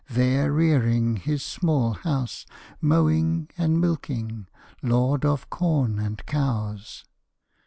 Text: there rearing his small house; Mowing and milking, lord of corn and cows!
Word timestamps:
there 0.09 0.51
rearing 0.51 1.15
his 1.15 1.43
small 1.43 1.93
house; 1.93 2.47
Mowing 2.81 3.47
and 3.55 3.79
milking, 3.79 4.47
lord 4.81 5.23
of 5.23 5.51
corn 5.51 5.99
and 5.99 6.25
cows! 6.25 7.05